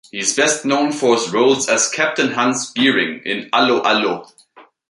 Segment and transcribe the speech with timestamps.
[0.09, 4.25] He is best known for his roles as Captain Hans Geering in 'Allo 'Allo!